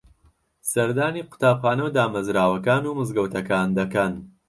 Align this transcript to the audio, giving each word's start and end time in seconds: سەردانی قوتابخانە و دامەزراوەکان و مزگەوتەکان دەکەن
سەردانی 0.71 1.27
قوتابخانە 1.31 1.81
و 1.85 1.93
دامەزراوەکان 1.97 2.83
و 2.85 2.95
مزگەوتەکان 2.99 3.67
دەکەن 3.79 4.13